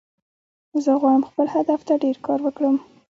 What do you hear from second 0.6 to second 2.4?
زه غواړم خپل هدف ته ډیر کار